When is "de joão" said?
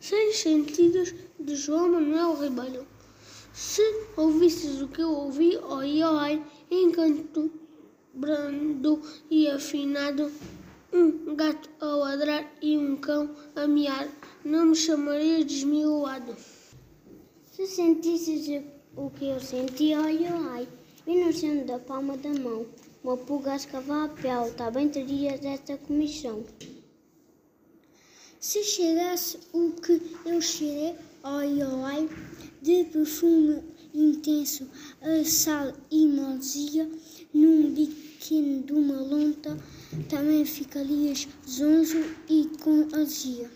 1.40-1.88